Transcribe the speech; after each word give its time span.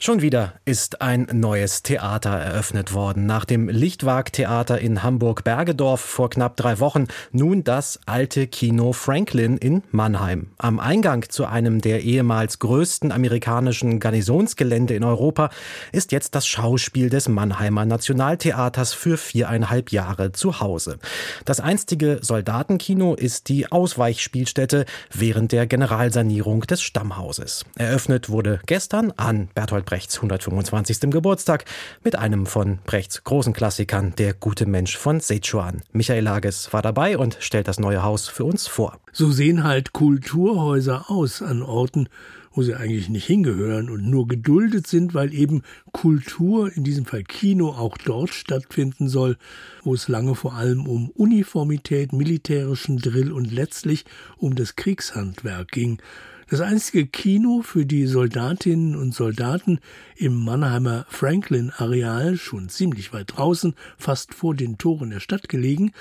Schon 0.00 0.22
wieder 0.22 0.52
ist 0.64 1.02
ein 1.02 1.26
neues 1.32 1.82
Theater 1.82 2.30
eröffnet 2.30 2.94
worden. 2.94 3.26
Nach 3.26 3.44
dem 3.44 3.68
Lichtwag-Theater 3.68 4.78
in 4.78 5.02
Hamburg-Bergedorf 5.02 6.00
vor 6.00 6.30
knapp 6.30 6.56
drei 6.56 6.78
Wochen 6.78 7.08
nun 7.32 7.64
das 7.64 7.98
alte 8.06 8.46
Kino 8.46 8.92
Franklin 8.92 9.56
in 9.56 9.82
Mannheim. 9.90 10.52
Am 10.56 10.78
Eingang 10.78 11.28
zu 11.28 11.46
einem 11.46 11.80
der 11.80 12.04
ehemals 12.04 12.60
größten 12.60 13.10
amerikanischen 13.10 13.98
Garnisonsgelände 13.98 14.94
in 14.94 15.02
Europa 15.02 15.50
ist 15.90 16.12
jetzt 16.12 16.36
das 16.36 16.46
Schauspiel 16.46 17.10
des 17.10 17.28
Mannheimer 17.28 17.84
Nationaltheaters 17.84 18.92
für 18.92 19.16
viereinhalb 19.16 19.90
Jahre 19.90 20.30
zu 20.30 20.60
Hause. 20.60 21.00
Das 21.44 21.58
einstige 21.58 22.20
Soldatenkino 22.22 23.14
ist 23.16 23.48
die 23.48 23.72
Ausweichspielstätte 23.72 24.84
während 25.12 25.50
der 25.50 25.66
Generalsanierung 25.66 26.60
des 26.60 26.82
Stammhauses. 26.82 27.64
Eröffnet 27.76 28.30
wurde 28.30 28.60
gestern 28.64 29.12
an 29.16 29.48
Berthold 29.56 29.87
Brechts 29.88 30.16
125. 30.16 31.10
Geburtstag 31.10 31.64
mit 32.04 32.14
einem 32.14 32.44
von 32.44 32.78
Brechts 32.84 33.24
großen 33.24 33.54
Klassikern, 33.54 34.12
Der 34.18 34.34
gute 34.34 34.66
Mensch 34.66 34.98
von 34.98 35.18
Sichuan. 35.20 35.80
Michael 35.92 36.24
Lages 36.24 36.70
war 36.74 36.82
dabei 36.82 37.16
und 37.16 37.38
stellt 37.40 37.68
das 37.68 37.80
neue 37.80 38.02
Haus 38.02 38.28
für 38.28 38.44
uns 38.44 38.66
vor. 38.66 39.00
So 39.12 39.30
sehen 39.30 39.64
halt 39.64 39.94
Kulturhäuser 39.94 41.10
aus 41.10 41.40
an 41.40 41.62
Orten, 41.62 42.10
wo 42.52 42.60
sie 42.62 42.74
eigentlich 42.74 43.08
nicht 43.08 43.24
hingehören 43.24 43.88
und 43.88 44.04
nur 44.10 44.28
geduldet 44.28 44.86
sind, 44.86 45.14
weil 45.14 45.32
eben 45.32 45.62
Kultur, 45.92 46.70
in 46.70 46.84
diesem 46.84 47.06
Fall 47.06 47.22
Kino, 47.22 47.70
auch 47.70 47.96
dort 47.96 48.34
stattfinden 48.34 49.08
soll, 49.08 49.38
wo 49.84 49.94
es 49.94 50.06
lange 50.08 50.34
vor 50.34 50.52
allem 50.52 50.86
um 50.86 51.08
Uniformität, 51.14 52.12
militärischen 52.12 52.98
Drill 52.98 53.32
und 53.32 53.50
letztlich 53.50 54.04
um 54.36 54.54
das 54.54 54.76
Kriegshandwerk 54.76 55.68
ging. 55.70 56.02
Das 56.50 56.62
einzige 56.62 57.06
Kino 57.06 57.60
für 57.60 57.84
die 57.84 58.06
Soldatinnen 58.06 58.96
und 58.96 59.14
Soldaten 59.14 59.80
im 60.16 60.44
Mannheimer 60.44 61.04
Franklin-Areal, 61.10 62.38
schon 62.38 62.70
ziemlich 62.70 63.12
weit 63.12 63.36
draußen, 63.36 63.74
fast 63.98 64.32
vor 64.32 64.54
den 64.54 64.78
Toren 64.78 65.10
der 65.10 65.20
Stadt 65.20 65.50
gelegen, 65.50 65.92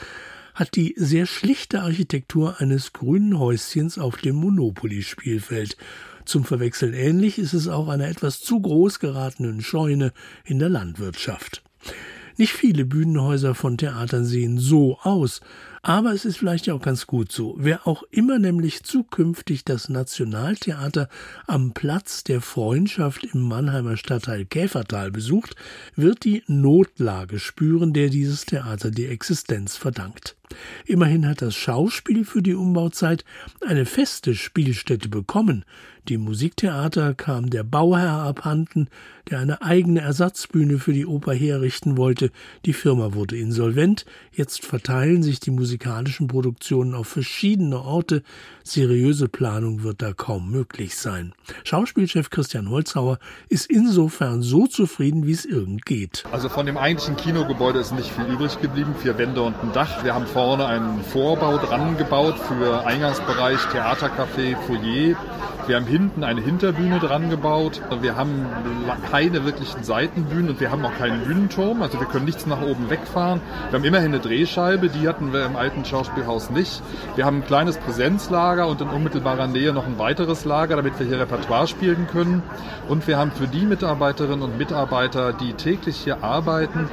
hat 0.56 0.78
die 0.78 0.96
sehr 0.96 1.26
schlichte 1.26 1.82
Architektur 1.82 2.62
eines 2.62 2.94
grünen 2.94 3.38
Häuschens 3.38 4.00
auf 4.00 4.16
dem 4.16 4.38
Monopoly-Spielfeld. 4.38 5.76
Zum 6.24 6.46
Verwechseln 6.46 6.94
ähnlich 6.94 7.40
ist 7.40 7.54
es 7.54 7.68
auch 7.68 7.90
einer 7.90 8.08
etwas 8.08 8.40
zu 8.40 8.62
groß 8.62 9.00
geratenen 9.00 9.60
Scheune 9.60 10.14
in 10.46 10.60
der 10.60 10.70
Landwirtschaft. 10.70 11.62
Nicht 12.38 12.54
viele 12.54 12.86
Bühnenhäuser 12.86 13.54
von 13.54 13.78
Theatern 13.78 14.24
sehen 14.24 14.60
so 14.60 14.98
aus, 15.02 15.42
aber 15.82 16.14
es 16.14 16.26
ist 16.26 16.38
vielleicht 16.38 16.68
ja 16.68 16.74
auch 16.74 16.82
ganz 16.82 17.08
gut 17.08 17.32
so. 17.32 17.56
Wer 17.58 17.88
auch 17.88 18.04
immer 18.12 18.40
nämlich 18.40 18.84
zukünftig 18.84 19.66
das 19.66 19.90
Nationaltheater 19.90 21.10
am 21.46 21.74
Platz 21.74 22.24
der 22.24 22.42
Freundschaft 22.42 23.24
im 23.24 23.42
Mannheimer 23.42 23.98
Stadtteil 23.98 24.46
Käfertal 24.46 25.12
besucht, 25.12 25.56
wird 25.96 26.24
die 26.24 26.44
Notlage 26.48 27.40
spüren, 27.40 27.94
der 27.94 28.10
dieses 28.10 28.46
Theater 28.46 28.92
die 28.92 29.08
Existenz 29.08 29.78
verdankt. 29.78 30.36
Immerhin 30.86 31.28
hat 31.28 31.42
das 31.42 31.56
Schauspiel 31.56 32.24
für 32.24 32.42
die 32.42 32.56
Umbauzeit 32.56 33.26
eine 33.66 33.86
feste 33.86 34.34
Spielstätte 34.34 35.10
bekommen. 35.10 35.66
Dem 36.08 36.22
Musiktheater 36.22 37.14
kam 37.14 37.50
der 37.50 37.64
Bauherr 37.64 38.24
abhanden, 38.24 38.88
der 39.30 39.40
eine 39.40 39.62
eigene 39.62 40.00
Ersatzbühne 40.00 40.80
für 40.80 40.94
die 40.94 41.06
Oper 41.06 41.34
herrichten 41.34 41.98
wollte. 41.98 42.32
Die 42.66 42.72
Firma 42.72 43.14
wurde 43.14 43.38
insolvent. 43.38 44.06
Jetzt 44.32 44.66
verteilen 44.66 45.22
sich 45.22 45.42
die 45.42 45.52
musikalischen 45.68 46.30
Produktionen 46.30 46.96
auf 46.96 47.10
verschiedene 47.10 47.82
Orte. 47.82 48.24
Seriöse 48.64 49.28
Planung 49.28 49.84
wird 49.84 50.02
da 50.02 50.14
kaum 50.14 50.50
möglich 50.50 50.96
sein. 50.96 51.34
Schauspielchef 51.66 52.30
Christian 52.30 52.70
Holzhauer 52.70 53.20
ist 53.50 53.70
insofern 53.70 54.42
so 54.42 54.68
zufrieden, 54.68 55.28
wie 55.28 55.34
es 55.34 55.44
irgend 55.44 55.86
geht. 55.86 56.24
Also 56.32 56.48
von 56.48 56.66
dem 56.66 56.78
eigentlichen 56.78 57.18
Kinogebäude 57.18 57.80
ist 57.80 57.92
nicht 57.92 58.10
viel 58.10 58.34
übrig 58.34 58.62
geblieben. 58.62 58.96
Vier 59.02 59.18
Wände 59.18 59.42
und 59.42 59.56
ein 59.62 59.74
Dach. 59.74 60.06
Wir 60.06 60.14
haben 60.14 60.26
vorne 60.26 60.66
einen 60.66 61.04
Vorbau 61.04 61.58
dran 61.58 61.98
gebaut 61.98 62.36
für 62.40 62.86
Eingangsbereich, 62.86 63.60
Theatercafé, 63.74 64.56
Foyer. 64.68 65.18
Wir 65.68 65.76
haben 65.76 65.86
hinten 65.86 66.24
eine 66.24 66.40
Hinterbühne 66.40 67.00
dran 67.00 67.30
gebaut. 67.30 67.82
Wir 68.00 68.16
haben 68.16 68.46
keine 69.12 69.44
wirklichen 69.44 69.84
Seitenbühnen 69.84 70.52
und 70.52 70.62
wir 70.62 70.72
haben 70.72 70.86
auch 70.86 70.96
keinen 70.98 71.26
Bühnenturm. 71.26 71.82
Also 71.82 72.00
wir 72.00 72.08
können 72.08 72.24
nichts 72.24 72.46
nach 72.46 72.62
oben 72.62 72.90
wegfahren. 72.90 73.42
Wir 73.70 73.78
haben 73.78 73.86
immerhin 73.86 74.14
eine 74.14 74.22
Drehscheibe, 74.22 74.88
die 74.88 75.10
hatten 75.10 75.34
wir 75.34 75.46
im 75.46 75.58
alten 75.58 75.84
Schauspielhaus 75.84 76.52
nicht. 76.52 76.82
Wir 77.18 77.26
haben 77.26 77.40
ein 77.40 77.46
kleines 77.46 77.78
Präsenzlager 77.78 78.66
und 78.68 78.80
in 78.80 78.88
unmittelbarer 78.88 79.48
Nähe 79.48 79.74
noch 79.74 79.86
ein 79.86 80.00
weiteres 80.00 80.46
Lager, 80.46 80.78
damit 80.78 80.98
wir 81.00 81.06
hier 81.06 81.20
Repertoire 81.20 81.68
spielen 81.68 82.08
können. 82.08 82.44
Und 82.88 83.06
wir 83.06 83.18
haben 83.18 83.32
für 83.32 83.48
die 83.48 83.66
Mitarbeiterinnen 83.66 84.44
und 84.44 84.58
Mitarbeiter, 84.58 85.34
die 85.34 85.52
täglich 85.52 85.98
hier 85.98 86.24
arbeiten, 86.24 86.90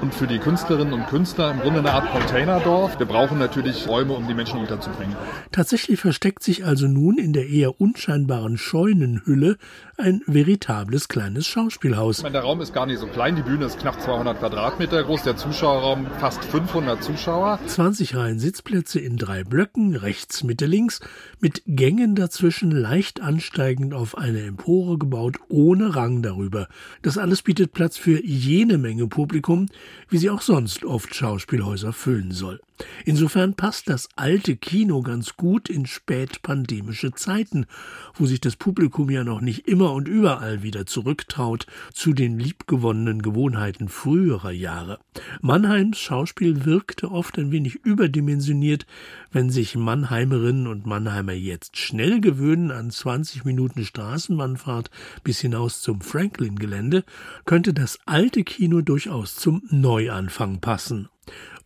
und 0.00 0.14
für 0.14 0.26
die 0.26 0.38
Künstlerinnen 0.38 0.92
und 0.92 1.06
Künstler 1.06 1.50
im 1.50 1.60
Grunde 1.60 1.80
eine 1.80 1.92
Art 1.92 2.10
Containerdorf. 2.10 2.98
Wir 2.98 3.06
brauchen 3.06 3.38
natürlich 3.38 3.88
Räume, 3.88 4.14
um 4.14 4.26
die 4.26 4.34
Menschen 4.34 4.60
unterzubringen. 4.60 5.16
Tatsächlich 5.52 6.00
versteckt 6.00 6.42
sich 6.42 6.64
also 6.64 6.86
nun 6.86 7.18
in 7.18 7.32
der 7.32 7.48
eher 7.48 7.80
unscheinbaren 7.80 8.58
Scheunenhülle 8.58 9.56
ein 9.98 10.22
veritables 10.26 11.08
kleines 11.08 11.46
Schauspielhaus. 11.46 12.22
Meine, 12.22 12.34
der 12.34 12.42
Raum 12.42 12.60
ist 12.60 12.72
gar 12.72 12.86
nicht 12.86 12.98
so 12.98 13.06
klein, 13.06 13.36
die 13.36 13.42
Bühne 13.42 13.64
ist 13.64 13.78
knapp 13.78 14.00
200 14.00 14.38
Quadratmeter 14.38 15.02
groß, 15.04 15.22
der 15.22 15.36
Zuschauerraum 15.36 16.06
fast 16.18 16.44
500 16.44 17.02
Zuschauer. 17.02 17.58
20 17.66 18.14
Reihen 18.16 18.38
Sitzplätze 18.38 19.00
in 19.00 19.16
drei 19.16 19.44
Blöcken, 19.44 19.96
rechts, 19.96 20.44
Mitte, 20.44 20.66
links, 20.66 21.00
mit 21.40 21.62
Gängen 21.66 22.14
dazwischen 22.14 22.70
leicht 22.70 23.20
ansteigend 23.20 23.94
auf 23.94 24.18
eine 24.18 24.42
Empore 24.42 24.98
gebaut, 24.98 25.38
ohne 25.48 25.96
Rang 25.96 26.22
darüber. 26.22 26.68
Das 27.02 27.18
alles 27.18 27.42
bietet 27.42 27.72
Platz 27.72 27.96
für 27.96 28.24
jene 28.24 28.78
Menge 28.78 29.06
Publikum, 29.06 29.68
wie 30.08 30.18
sie 30.18 30.30
auch 30.30 30.42
sonst 30.42 30.84
oft 30.84 31.14
Schauspielhäuser 31.14 31.92
füllen 31.92 32.32
soll. 32.32 32.60
Insofern 33.04 33.54
passt 33.54 33.88
das 33.88 34.08
alte 34.16 34.56
Kino 34.56 35.00
ganz 35.00 35.36
gut 35.36 35.70
in 35.70 35.86
spätpandemische 35.86 37.12
Zeiten, 37.12 37.66
wo 38.14 38.26
sich 38.26 38.40
das 38.40 38.56
Publikum 38.56 39.10
ja 39.10 39.24
noch 39.24 39.40
nicht 39.40 39.66
immer 39.66 39.85
und 39.92 40.08
überall 40.08 40.62
wieder 40.62 40.86
zurücktraut 40.86 41.66
zu 41.92 42.12
den 42.12 42.38
liebgewonnenen 42.38 43.22
Gewohnheiten 43.22 43.88
früherer 43.88 44.50
Jahre. 44.50 44.98
Mannheims 45.40 45.98
Schauspiel 45.98 46.64
wirkte 46.64 47.10
oft 47.10 47.38
ein 47.38 47.52
wenig 47.52 47.76
überdimensioniert, 47.84 48.86
wenn 49.32 49.50
sich 49.50 49.76
Mannheimerinnen 49.76 50.66
und 50.66 50.86
Mannheimer 50.86 51.32
jetzt 51.32 51.76
schnell 51.76 52.20
gewöhnen 52.20 52.70
an 52.70 52.90
20 52.90 53.44
Minuten 53.44 53.84
Straßenbahnfahrt 53.84 54.90
bis 55.24 55.40
hinaus 55.40 55.80
zum 55.82 56.00
Franklin-Gelände, 56.00 57.04
könnte 57.44 57.74
das 57.74 57.98
alte 58.06 58.44
Kino 58.44 58.80
durchaus 58.80 59.36
zum 59.36 59.62
Neuanfang 59.70 60.60
passen. 60.60 61.08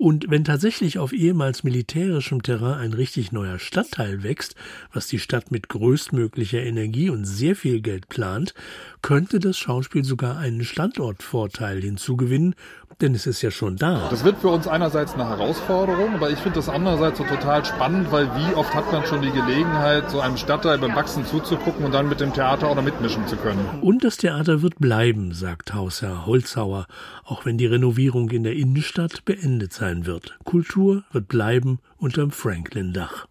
Und 0.00 0.30
wenn 0.30 0.44
tatsächlich 0.44 0.98
auf 0.98 1.12
ehemals 1.12 1.62
militärischem 1.62 2.42
Terrain 2.42 2.78
ein 2.78 2.94
richtig 2.94 3.32
neuer 3.32 3.58
Stadtteil 3.58 4.22
wächst, 4.22 4.54
was 4.94 5.08
die 5.08 5.18
Stadt 5.18 5.50
mit 5.50 5.68
größtmöglicher 5.68 6.62
Energie 6.62 7.10
und 7.10 7.26
sehr 7.26 7.54
viel 7.54 7.82
Geld 7.82 8.08
plant, 8.08 8.54
könnte 9.02 9.40
das 9.40 9.58
Schauspiel 9.58 10.02
sogar 10.02 10.38
einen 10.38 10.64
Standortvorteil 10.64 11.82
hinzugewinnen, 11.82 12.54
denn 13.02 13.14
es 13.14 13.26
ist 13.26 13.42
ja 13.42 13.50
schon 13.50 13.76
da. 13.76 14.08
Das 14.10 14.24
wird 14.24 14.38
für 14.38 14.48
uns 14.48 14.66
einerseits 14.66 15.14
eine 15.14 15.28
Herausforderung, 15.28 16.14
aber 16.14 16.30
ich 16.30 16.38
finde 16.38 16.56
das 16.56 16.70
andererseits 16.70 17.18
so 17.18 17.24
total 17.24 17.64
spannend, 17.64 18.10
weil 18.10 18.26
wie 18.36 18.54
oft 18.54 18.74
hat 18.74 18.90
man 18.92 19.04
schon 19.04 19.20
die 19.20 19.30
Gelegenheit, 19.30 20.10
so 20.10 20.20
einem 20.20 20.38
Stadtteil 20.38 20.78
beim 20.78 20.94
Wachsen 20.94 21.26
zuzugucken 21.26 21.84
und 21.84 21.92
dann 21.92 22.08
mit 22.08 22.20
dem 22.20 22.32
Theater 22.32 22.68
auch 22.68 22.74
noch 22.74 22.82
mitmischen 22.82 23.26
zu 23.26 23.36
können. 23.36 23.66
Und 23.82 24.02
das 24.02 24.16
Theater 24.16 24.62
wird 24.62 24.78
bleiben, 24.78 25.32
sagt 25.32 25.74
Hausherr 25.74 26.24
Holzhauer, 26.26 26.86
auch 27.24 27.44
wenn 27.44 27.58
die 27.58 27.66
Renovierung 27.66 28.30
in 28.30 28.44
der 28.44 28.54
Innenstadt 28.54 29.24
beendet 29.24 29.72
sein 29.72 29.89
wird. 30.06 30.38
Kultur 30.44 31.04
wird 31.12 31.28
bleiben 31.28 31.80
unterm 31.98 32.30
Franklin-Dach. 32.30 33.26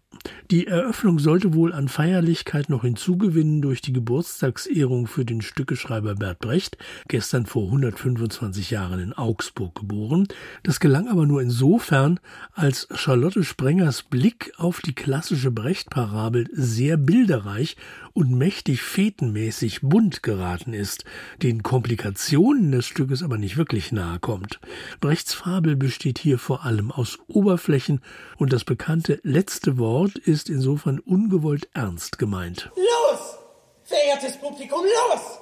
Die 0.50 0.66
Eröffnung 0.66 1.18
sollte 1.18 1.54
wohl 1.54 1.72
an 1.72 1.88
Feierlichkeit 1.88 2.68
noch 2.68 2.82
hinzugewinnen 2.82 3.62
durch 3.62 3.80
die 3.80 3.92
Geburtstagsehrung 3.92 5.06
für 5.06 5.24
den 5.24 5.40
Stückeschreiber 5.40 6.16
Bert 6.16 6.40
Brecht, 6.40 6.76
gestern 7.08 7.46
vor 7.46 7.66
125 7.66 8.70
Jahren 8.70 9.00
in 9.00 9.12
Augsburg 9.12 9.76
geboren. 9.76 10.26
Das 10.62 10.80
gelang 10.80 11.08
aber 11.08 11.26
nur 11.26 11.40
insofern, 11.40 12.18
als 12.52 12.88
Charlotte 12.94 13.44
Sprengers 13.44 14.02
Blick 14.02 14.52
auf 14.56 14.80
die 14.80 14.94
klassische 14.94 15.52
Brecht-Parabel 15.52 16.48
sehr 16.52 16.96
bilderreich 16.96 17.76
und 18.12 18.32
mächtig 18.32 18.82
fetenmäßig 18.82 19.80
bunt 19.82 20.22
geraten 20.22 20.72
ist, 20.72 21.04
den 21.42 21.62
Komplikationen 21.62 22.72
des 22.72 22.86
Stückes 22.86 23.22
aber 23.22 23.38
nicht 23.38 23.56
wirklich 23.56 23.92
nahe 23.92 24.18
kommt. 24.18 24.60
Brechts 25.00 25.34
Fabel 25.34 25.76
besteht 25.76 26.18
hier 26.18 26.38
vor 26.38 26.64
allem 26.64 26.90
aus 26.92 27.18
Oberflächen 27.28 28.02
und 28.36 28.52
das 28.52 28.64
bekannte 28.64 29.20
letzte 29.22 29.78
Wort 29.78 30.16
ist 30.16 30.48
insofern 30.48 30.98
ungewollt 30.98 31.68
ernst 31.72 32.18
gemeint. 32.18 32.70
Los, 32.76 33.38
verehrtes 33.84 34.36
Publikum, 34.38 34.82
los! 34.82 35.38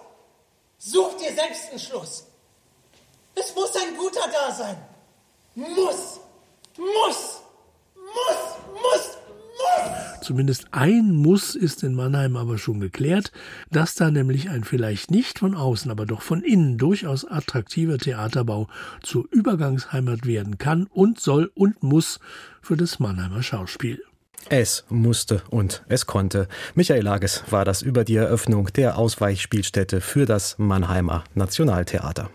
Sucht 0.78 1.20
ihr 1.22 1.34
selbst 1.34 1.70
einen 1.70 1.80
Schluss. 1.80 2.26
Es 3.34 3.54
muss 3.54 3.74
ein 3.76 3.96
guter 3.96 4.28
da 4.32 4.52
sein. 4.54 4.76
Muss, 5.54 6.20
muss, 6.76 7.42
muss, 7.94 8.47
Zumindest 10.28 10.66
ein 10.72 11.12
Muss 11.12 11.54
ist 11.54 11.82
in 11.82 11.94
Mannheim 11.94 12.36
aber 12.36 12.58
schon 12.58 12.80
geklärt, 12.80 13.32
dass 13.70 13.94
da 13.94 14.10
nämlich 14.10 14.50
ein 14.50 14.62
vielleicht 14.62 15.10
nicht 15.10 15.38
von 15.38 15.54
außen, 15.54 15.90
aber 15.90 16.04
doch 16.04 16.20
von 16.20 16.42
innen 16.42 16.76
durchaus 16.76 17.24
attraktiver 17.24 17.96
Theaterbau 17.96 18.68
zur 19.02 19.24
Übergangsheimat 19.30 20.26
werden 20.26 20.58
kann 20.58 20.86
und 20.92 21.18
soll 21.18 21.50
und 21.54 21.82
muss 21.82 22.20
für 22.60 22.76
das 22.76 22.98
Mannheimer 22.98 23.42
Schauspiel. 23.42 24.02
Es 24.50 24.84
musste 24.90 25.40
und 25.48 25.82
es 25.88 26.04
konnte. 26.04 26.46
Michael 26.74 27.04
Lages 27.04 27.44
war 27.48 27.64
das 27.64 27.80
über 27.80 28.04
die 28.04 28.16
Eröffnung 28.16 28.70
der 28.74 28.98
Ausweichspielstätte 28.98 30.02
für 30.02 30.26
das 30.26 30.58
Mannheimer 30.58 31.24
Nationaltheater. 31.32 32.28